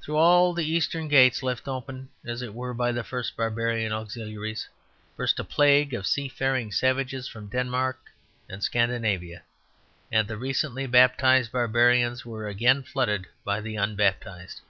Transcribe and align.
Through 0.00 0.18
all 0.18 0.54
the 0.54 0.64
eastern 0.64 1.08
gates, 1.08 1.42
left 1.42 1.66
open, 1.66 2.08
as 2.24 2.40
it 2.40 2.54
were, 2.54 2.72
by 2.72 2.92
the 2.92 3.02
first 3.02 3.36
barbarian 3.36 3.90
auxiliaries, 3.92 4.68
burst 5.16 5.40
a 5.40 5.42
plague 5.44 5.92
of 5.92 6.06
seafaring 6.06 6.70
savages 6.70 7.26
from 7.26 7.48
Denmark 7.48 7.98
and 8.48 8.62
Scandinavia; 8.62 9.42
and 10.12 10.28
the 10.28 10.36
recently 10.36 10.86
baptized 10.86 11.50
barbarians 11.50 12.24
were 12.24 12.46
again 12.46 12.84
flooded 12.84 13.26
by 13.44 13.60
the 13.60 13.74
unbaptized. 13.74 14.60